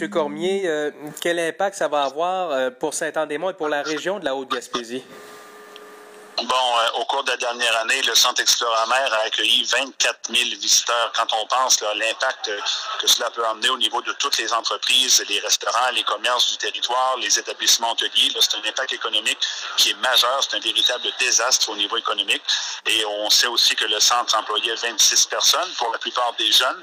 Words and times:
M. 0.00 0.08
Cormier, 0.08 0.62
euh, 0.66 0.90
quel 1.20 1.38
impact 1.38 1.76
ça 1.76 1.88
va 1.88 2.04
avoir 2.04 2.50
euh, 2.50 2.70
pour 2.70 2.94
Saint-Anne-des-Monts 2.94 3.50
et 3.50 3.54
pour 3.54 3.68
la 3.68 3.82
région 3.82 4.18
de 4.18 4.24
la 4.24 4.34
Haute-Gaspésie? 4.34 5.04
Bon, 6.44 6.54
euh, 6.54 7.00
au 7.00 7.04
cours 7.04 7.22
de 7.24 7.30
la 7.32 7.36
dernière 7.36 7.76
année, 7.80 8.00
le 8.02 8.14
Centre 8.14 8.40
Exploramer 8.40 9.12
a 9.12 9.26
accueilli 9.26 9.62
24 9.64 10.34
000 10.34 10.48
visiteurs. 10.58 11.12
Quand 11.14 11.26
on 11.34 11.46
pense 11.46 11.82
l'impact 11.82 12.48
euh, 12.48 12.58
que 12.98 13.06
cela 13.06 13.30
peut 13.30 13.46
emmener 13.46 13.68
au 13.68 13.76
niveau 13.76 14.00
de 14.00 14.12
toutes 14.12 14.38
les 14.38 14.50
entreprises, 14.54 15.22
les 15.28 15.38
restaurants, 15.40 15.90
les 15.92 16.02
commerces 16.02 16.52
du 16.52 16.56
territoire, 16.56 17.16
les 17.18 17.38
établissements 17.38 17.92
hôteliers, 17.92 18.32
c'est 18.40 18.56
un 18.56 18.66
impact 18.66 18.94
économique 18.94 19.38
qui 19.76 19.90
est 19.90 20.00
majeur. 20.00 20.40
C'est 20.42 20.56
un 20.56 20.60
véritable 20.60 21.12
désastre 21.18 21.68
au 21.68 21.76
niveau 21.76 21.98
économique. 21.98 22.42
Et 22.86 23.04
on 23.04 23.28
sait 23.28 23.48
aussi 23.48 23.76
que 23.76 23.84
le 23.84 24.00
centre 24.00 24.34
employait 24.34 24.74
26 24.76 25.26
personnes, 25.26 25.70
pour 25.76 25.92
la 25.92 25.98
plupart 25.98 26.32
des 26.38 26.50
jeunes. 26.50 26.82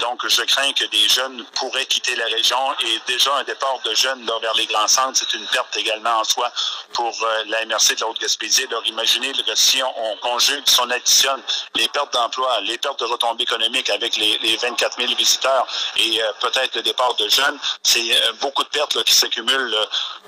Donc, 0.00 0.26
je 0.28 0.42
crains 0.42 0.72
que 0.74 0.84
des 0.84 1.08
jeunes 1.08 1.44
pourraient 1.54 1.86
quitter 1.86 2.14
la 2.16 2.26
région. 2.26 2.58
Et 2.80 3.00
déjà, 3.06 3.34
un 3.36 3.44
départ 3.44 3.78
de 3.84 3.94
jeunes 3.94 4.30
vers 4.42 4.54
les 4.54 4.66
grands 4.66 4.88
centres, 4.88 5.18
c'est 5.18 5.34
une 5.34 5.46
perte 5.46 5.74
également 5.78 6.18
en 6.18 6.24
soi 6.24 6.52
pour 6.92 7.14
euh, 7.22 7.44
la 7.48 7.64
MRC 7.66 7.94
de 7.94 8.00
la 8.00 8.08
Haute-Gaspésie 8.08 8.66
imaginez 8.86 9.32
que 9.32 9.54
si 9.54 9.82
on, 9.82 10.16
conjugue, 10.16 10.62
si 10.66 10.80
on 10.80 10.90
additionne 10.90 11.40
les 11.74 11.88
pertes 11.88 12.12
d'emploi, 12.12 12.60
les 12.62 12.78
pertes 12.78 13.00
de 13.00 13.04
retombées 13.04 13.44
économiques 13.44 13.90
avec 13.90 14.16
les, 14.16 14.56
24 14.56 14.98
000 14.98 15.14
visiteurs 15.14 15.66
et 15.96 16.22
euh, 16.22 16.32
peut-être 16.40 16.74
le 16.76 16.82
départ 16.82 17.14
de 17.14 17.28
jeunes, 17.28 17.58
c'est 17.82 18.00
euh, 18.00 18.32
beaucoup 18.40 18.64
de 18.64 18.68
pertes 18.68 19.02
qui 19.04 19.14
s'accumulent 19.14 19.76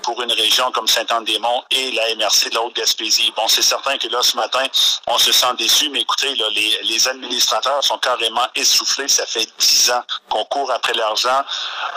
pour 0.03 0.21
une 0.21 0.31
région 0.31 0.71
comme 0.71 0.87
Saint-Anne-des-Monts 0.87 1.63
et 1.71 1.91
la 1.91 2.15
MRC 2.15 2.49
de 2.49 2.55
la 2.55 2.61
Haute-Gaspésie. 2.61 3.33
Bon, 3.35 3.47
c'est 3.47 3.61
certain 3.61 3.97
que 3.97 4.07
là, 4.07 4.19
ce 4.21 4.35
matin, 4.35 4.63
on 5.07 5.17
se 5.17 5.31
sent 5.31 5.53
déçu, 5.57 5.89
mais 5.89 6.01
écoutez, 6.01 6.35
là, 6.35 6.45
les, 6.49 7.07
administrateurs 7.07 7.83
sont 7.83 7.97
carrément 7.97 8.45
essoufflés. 8.53 9.07
Ça 9.07 9.25
fait 9.25 9.47
dix 9.57 9.89
ans 9.89 10.03
qu'on 10.29 10.45
court 10.45 10.71
après 10.71 10.93
l'argent, 10.93 11.41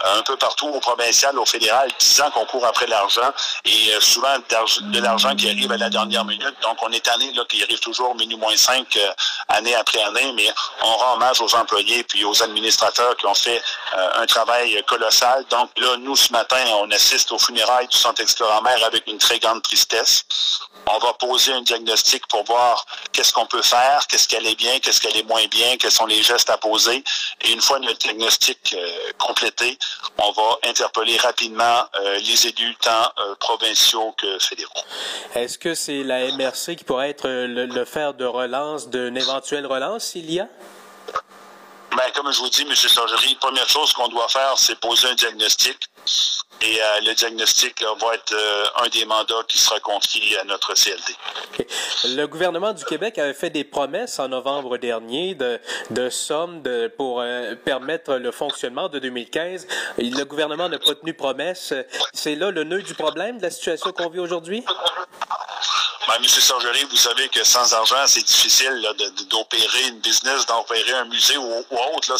un 0.05 0.23
peu 0.23 0.37
partout 0.37 0.69
au 0.69 0.81
provincial, 0.81 1.39
au 1.39 1.45
fédéral, 1.45 1.91
dix 1.99 2.21
ans 2.23 2.31
qu'on 2.31 2.47
court 2.47 2.65
après 2.65 2.87
l'argent 2.87 3.31
et 3.67 3.93
souvent 4.01 4.39
de 4.81 4.99
l'argent 4.99 5.37
qui 5.37 5.49
arrive 5.49 5.71
à 5.73 5.77
la 5.77 5.91
dernière 5.91 6.25
minute. 6.25 6.55
Donc, 6.63 6.79
on 6.83 6.91
est 6.91 7.05
tanné 7.05 7.33
là 7.33 7.45
qu'il 7.49 7.63
arrive 7.63 7.81
toujours 7.81 8.15
minuit 8.15 8.37
moins 8.37 8.57
5 8.57 8.97
euh, 8.97 9.13
année 9.49 9.75
après 9.75 10.03
année, 10.03 10.33
mais 10.35 10.49
on 10.83 10.97
rend 10.97 11.15
hommage 11.15 11.41
aux 11.41 11.55
employés 11.55 12.05
puis 12.05 12.25
aux 12.25 12.43
administrateurs 12.43 13.17
qui 13.17 13.27
ont 13.27 13.35
fait 13.35 13.63
euh, 13.95 14.23
un 14.23 14.27
travail 14.27 14.83
colossal. 14.87 15.45
Donc 15.51 15.71
là, 15.77 15.97
nous, 15.99 16.17
ce 16.17 16.33
matin, 16.33 16.63
on 16.83 16.91
assiste 16.91 17.33
aux 17.33 17.39
funérailles 17.39 17.89
du 17.95 18.01
Centre 18.01 18.21
Exploramer 18.21 18.83
avec 18.85 19.07
une 19.07 19.19
très 19.19 19.39
grande 19.39 19.63
tristesse. 19.63 20.25
On 20.87 20.99
va 20.99 21.15
poser 21.15 21.53
un 21.53 21.63
diagnostic 21.63 22.27
pour 22.27 22.45
voir 22.45 22.85
qu'est-ce 23.13 23.33
qu'on 23.33 23.47
peut 23.47 23.63
faire, 23.63 24.07
qu'est-ce 24.09 24.29
qu'elle 24.29 24.47
est 24.47 24.57
bien, 24.57 24.79
qu'est-ce 24.81 25.01
qu'elle 25.01 25.17
est 25.17 25.27
moins 25.27 25.47
bien, 25.47 25.77
quels 25.79 25.93
sont 25.93 26.07
les 26.07 26.23
gestes 26.23 26.51
à 26.51 26.59
poser. 26.59 27.03
Et 27.43 27.53
une 27.53 27.63
fois 27.63 27.79
notre 27.79 27.99
diagnostic 27.99 28.75
euh, 28.77 29.13
complété, 29.19 29.79
on 30.19 30.33
va 30.33 30.59
interpeller 30.65 31.17
rapidement 31.17 31.85
les 32.19 32.47
élus 32.47 32.77
tant 32.81 33.11
provinciaux 33.41 34.13
que 34.19 34.39
fédéraux. 34.39 34.73
Est-ce 35.35 35.57
que 35.59 35.75
c'est 35.75 36.03
la 36.03 36.31
MRC 36.33 36.77
qui 36.77 36.85
pourrait 36.85 37.11
être 37.11 37.29
le, 37.29 37.85
fer 37.85 38.15
de 38.15 38.25
relance 38.25 38.89
d'une 38.89 39.17
éventuelle 39.17 39.67
relance 39.67 40.05
s'il 40.05 40.31
y 40.31 40.41
a? 40.41 40.49
Ben, 41.97 42.11
comme 42.15 42.33
je 42.33 42.39
vous 42.41 42.49
dis, 42.49 42.63
M. 42.63 42.75
Sargerie, 42.75 43.35
la 43.35 43.39
première 43.39 43.69
chose 43.69 43.93
qu'on 43.93 44.09
doit 44.09 44.29
faire, 44.29 44.55
c'est 44.57 44.79
poser 44.81 45.09
un 45.09 45.15
diagnostic. 45.15 45.79
Et 46.63 46.81
euh, 46.81 47.01
le 47.07 47.15
diagnostic 47.15 47.83
va 47.83 48.15
être 48.15 48.33
euh, 48.33 48.85
un 48.85 48.89
des 48.89 49.05
mandats 49.05 49.43
qui 49.47 49.59
sera 49.59 49.81
confié 49.81 50.39
à 50.39 50.45
notre 50.45 50.73
CLD. 50.75 51.67
Le 52.17 52.27
gouvernement 52.27 52.73
du 52.73 52.85
Québec 52.85 53.19
avait 53.19 53.35
fait 53.35 53.51
des 53.51 53.65
promesses 53.65 54.19
en 54.19 54.29
novembre 54.29 54.79
dernier 54.79 55.35
de, 55.35 55.61
de 55.91 56.09
sommes 56.09 56.63
pour 56.97 57.21
euh, 57.21 57.55
permettre 57.55 58.15
le 58.15 58.31
fonctionnement 58.31 58.89
de 58.89 58.99
2015. 58.99 59.67
Le 59.99 60.25
gouvernement 60.25 60.69
n'a 60.69 60.79
pas 60.79 60.95
tenu 60.95 61.13
promesse. 61.13 61.75
C'est 62.13 62.35
là 62.35 62.51
le 62.51 62.65
nœud 62.65 62.83
du 62.83 62.95
problème 62.95 63.39
de 63.39 63.43
la 63.43 63.51
situation 63.51 63.93
qu'on 63.93 64.09
vit 64.09 64.21
aujourd'hui? 64.21 64.65
Ben, 66.15 66.23
M. 66.23 66.29
Sargerie, 66.29 66.85
vous 66.85 66.97
savez 66.97 67.29
que 67.29 67.43
sans 67.43 67.75
argent, 67.75 68.07
c'est 68.07 68.23
difficile 68.23 68.89
d'opérer 69.31 69.89
une 69.89 69.99
business, 69.99 70.47
d'opérer 70.47 70.93
un 70.93 71.07
musée 71.07 71.37
ou, 71.37 71.65
autre. 71.71 72.17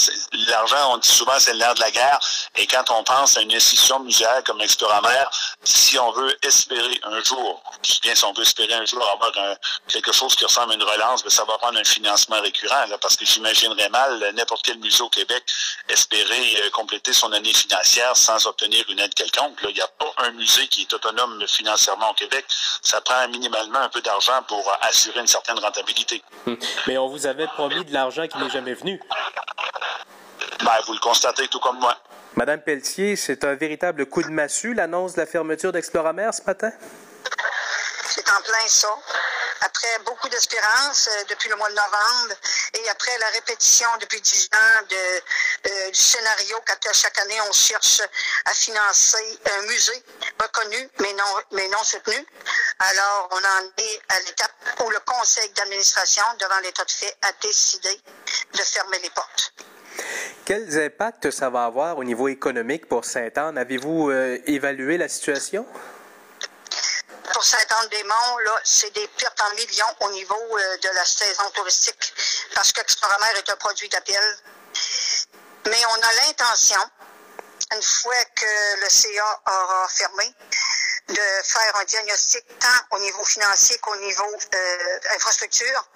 L'argent, 0.49 0.95
on 0.95 0.97
dit 0.99 1.09
souvent, 1.09 1.39
c'est 1.39 1.55
l'air 1.55 1.73
de 1.77 1.81
la 1.81 1.93
guerre. 1.93 2.19
Et 2.57 2.67
quand 2.67 2.91
on 2.91 3.05
pense 3.05 3.37
à 3.37 3.43
une 3.43 3.55
institution 3.55 4.01
muséale 4.01 4.43
comme 4.43 4.61
Exploramer, 4.61 5.25
si 5.63 5.97
on 5.97 6.11
veut 6.11 6.37
espérer 6.43 6.99
un 7.05 7.23
jour, 7.23 7.63
bien 8.03 8.17
si 8.17 8.25
on 8.25 8.33
veut 8.33 8.43
espérer 8.43 8.75
un 8.75 8.85
jour 8.85 9.09
avoir 9.13 9.31
quelque 9.87 10.11
chose 10.11 10.35
qui 10.35 10.45
ressemble 10.45 10.73
à 10.73 10.75
une 10.75 10.83
relance, 10.83 11.23
ben, 11.23 11.31
ça 11.31 11.45
va 11.45 11.57
prendre 11.59 11.79
un 11.79 11.85
financement 11.85 12.41
récurrent, 12.41 12.87
parce 13.01 13.17
que 13.17 13.25
j'imaginerais 13.25 13.91
mal 13.91 14.33
n'importe 14.35 14.65
quel 14.65 14.79
musée 14.79 15.03
au 15.03 15.09
Québec 15.09 15.45
espérer 15.89 16.63
euh, 16.65 16.71
compléter 16.71 17.13
son 17.13 17.33
année 17.33 17.53
financière 17.53 18.17
sans 18.17 18.45
obtenir 18.47 18.85
une 18.89 18.99
aide 18.99 19.15
quelconque. 19.15 19.59
Il 19.63 19.75
n'y 19.75 19.81
a 19.81 19.87
pas 19.87 20.13
un 20.19 20.33
musée 20.33 20.67
qui 20.67 20.83
est 20.83 20.93
autonome 20.93 21.47
financièrement 21.47 22.11
au 22.11 22.15
Québec. 22.15 22.45
Ça 22.83 23.01
prend 23.01 23.29
minimalement 23.29 23.84
un 23.85 23.89
peu 23.89 24.01
d'argent 24.01 24.43
pour 24.49 24.77
assurer 24.83 25.21
une 25.21 25.27
certaine 25.27 25.59
rentabilité. 25.59 26.23
Hmm. 26.47 26.55
Mais 26.87 26.99
on 26.99 27.09
vous 27.09 27.27
avait 27.27 27.47
promis 27.47 27.85
de 27.85 27.93
l'argent 27.93 28.27
qui 28.27 28.39
n'est 28.39 28.51
jamais 28.51 28.75
venu. 28.75 29.01
Ben, 30.65 30.73
vous 30.87 30.95
le 30.95 31.01
constatez 31.01 31.49
tout 31.49 31.61
comme 31.61 31.79
moi. 31.79 31.97
Madame 32.37 32.61
Pelletier, 32.61 33.17
c'est 33.17 33.45
un 33.45 33.55
véritable 33.55 34.07
coup 34.07 34.23
de 34.23 34.31
massue, 34.31 34.75
l'annonce 34.75 35.15
de 35.15 35.21
la 35.21 35.27
fermeture 35.27 35.71
d'Exploramer 35.73 36.31
ce 36.33 36.43
matin? 36.43 36.73
C'est 38.09 38.29
en 38.31 38.43
plein 38.43 38.69
ça 38.69 38.89
après 39.65 39.99
beaucoup 40.05 40.29
d'espérance 40.29 41.09
euh, 41.09 41.25
depuis 41.31 41.49
le 41.49 41.57
mois 41.57 41.69
de 41.69 41.75
novembre 41.75 42.35
et 42.75 42.89
après 42.91 43.17
la 43.19 43.29
répétition 43.31 43.89
depuis 44.01 44.21
dix 44.21 44.49
ans 44.53 44.83
de, 44.89 45.71
euh, 45.71 45.91
du 45.91 46.01
scénario 46.01 46.57
qu'à 46.67 46.93
chaque 46.93 47.19
année 47.21 47.41
on 47.49 47.53
cherche 47.53 48.03
à 48.45 48.53
financer 48.53 49.39
un 49.59 49.63
musée 49.63 50.03
reconnu 50.41 50.89
mais 51.01 51.13
non, 51.15 51.25
mais 51.53 51.69
non 51.69 51.83
soutenu. 51.83 52.27
Alors 52.79 53.29
on 53.31 53.37
en 53.37 53.71
est 53.79 54.01
à 54.09 54.21
l'étape 54.21 54.53
où 54.85 54.91
le 54.91 54.99
conseil 55.07 55.49
d'administration 55.51 56.25
devant 56.41 56.59
l'état 56.61 56.85
de 56.85 56.91
fait 56.91 57.17
a 57.23 57.33
décidé 57.43 58.01
de 58.53 58.59
fermer 58.63 58.99
les 59.01 59.11
portes. 59.11 59.53
Quels 60.45 60.79
impacts 60.79 61.31
ça 61.31 61.51
va 61.51 61.65
avoir 61.65 61.99
au 61.99 62.05
niveau 62.05 62.29
économique 62.29 62.89
pour 62.89 63.05
Sainte-Anne? 63.05 63.57
Avez-vous 63.57 64.11
euh, 64.11 64.39
évalué 64.47 64.99
la 64.99 65.09
situation? 65.09 65.67
pour 67.35 67.45
Saint-Anne-des-Monts, 67.45 68.39
là, 68.45 68.61
c'est 68.63 68.95
des 68.95 69.09
pertes 69.09 69.41
en 69.41 69.55
millions 69.57 69.95
au 70.01 70.11
niveau 70.13 70.35
euh, 70.35 70.77
de 70.79 70.89
la 70.95 71.05
saison 71.05 71.51
touristique 71.53 72.15
parce 72.55 72.73
qu'Exploramer 72.73 73.39
est 73.39 73.51
un 73.51 73.57
produit 73.57 73.89
d'appel. 73.89 74.23
Mais 75.67 75.85
on 75.91 75.95
a 75.95 76.27
l'intention, 76.27 76.81
une 77.73 77.83
fois 77.83 78.25
que 78.37 78.81
le 78.81 78.89
CA 78.89 79.41
aura 79.47 79.89
fermé, 79.89 80.33
de 81.09 81.43
faire 81.43 81.77
un 81.81 81.85
diagnostic 81.85 82.45
tant 82.59 82.97
au 82.97 83.01
niveau 83.01 83.25
financier 83.25 83.77
qu'au 83.79 83.97
niveau 83.97 84.25
euh, 84.25 85.15
infrastructure. 85.15 85.89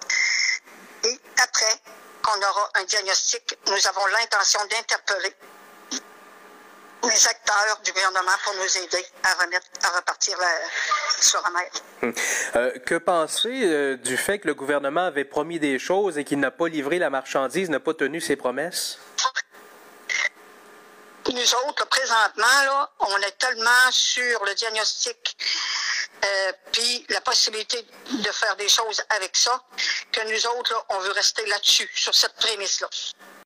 Et 1.03 1.19
après 1.41 1.81
qu'on 2.21 2.37
aura 2.37 2.69
un 2.75 2.83
diagnostic, 2.83 3.57
nous 3.67 3.87
avons 3.87 4.05
l'intention 4.07 4.59
d'interpeller 4.65 5.35
les 7.03 7.27
acteurs 7.27 7.79
du 7.83 7.91
gouvernement 7.93 8.31
pour 8.43 8.53
nous 8.55 8.77
aider 8.77 9.05
à 9.23 9.33
remettre, 9.41 9.65
à 9.83 9.97
repartir 9.97 10.37
la, 10.37 10.51
sur 11.21 11.41
la 11.43 11.49
mer. 11.51 11.71
Hum. 12.03 12.13
Euh, 12.55 12.79
que 12.79 12.95
penser 12.95 13.61
euh, 13.63 13.95
du 13.97 14.17
fait 14.17 14.39
que 14.39 14.47
le 14.47 14.53
gouvernement 14.53 15.05
avait 15.05 15.25
promis 15.25 15.59
des 15.59 15.79
choses 15.79 16.17
et 16.17 16.23
qu'il 16.23 16.39
n'a 16.39 16.51
pas 16.51 16.67
livré 16.67 16.99
la 16.99 17.09
marchandise, 17.09 17.69
n'a 17.69 17.79
pas 17.79 17.93
tenu 17.93 18.19
ses 18.19 18.35
promesses? 18.35 18.99
Nous 21.31 21.55
autres, 21.67 21.85
présentement, 21.87 22.63
là, 22.63 22.91
on 22.99 23.17
est 23.17 23.37
tellement 23.37 23.91
sur 23.91 24.43
le 24.45 24.53
diagnostic 24.55 25.37
euh, 26.25 26.51
puis 26.71 27.05
la 27.09 27.21
possibilité 27.21 27.85
de 28.11 28.31
faire 28.31 28.55
des 28.55 28.67
choses 28.67 29.01
avec 29.09 29.35
ça 29.37 29.63
que 30.11 30.21
nous 30.27 30.47
autres, 30.47 30.73
là, 30.73 30.85
on 30.89 30.99
veut 30.99 31.11
rester 31.11 31.45
là-dessus, 31.45 31.89
sur 31.95 32.13
cette 32.15 32.35
prémisse-là. 32.35 32.89